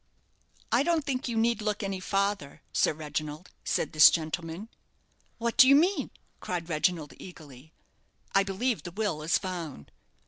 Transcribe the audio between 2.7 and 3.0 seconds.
Sir